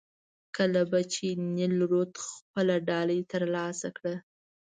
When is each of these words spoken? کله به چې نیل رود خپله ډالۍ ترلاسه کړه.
کله 0.57 0.81
به 0.91 1.01
چې 1.13 1.27
نیل 1.55 1.75
رود 1.91 2.11
خپله 2.27 2.75
ډالۍ 2.87 3.21
ترلاسه 3.31 3.87
کړه. 3.97 4.15